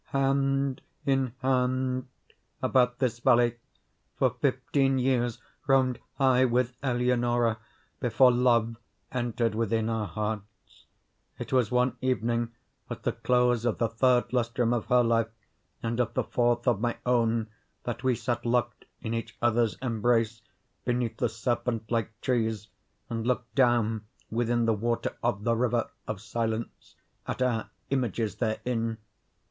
[0.05, 2.07] Hand in hand
[2.59, 3.57] about this valley,
[4.17, 7.59] for fifteen years, roamed I with Eleonora
[7.99, 8.77] before Love
[9.11, 10.87] entered within our hearts.
[11.37, 12.51] It was one evening
[12.89, 15.29] at the close of the third lustrum of her life,
[15.83, 17.49] and of the fourth of my own,
[17.83, 20.41] that we sat, locked in each other's embrace,
[20.83, 22.69] beneath the serpent like trees,
[23.07, 26.95] and looked down within the water of the River of Silence
[27.27, 28.97] at our images therein.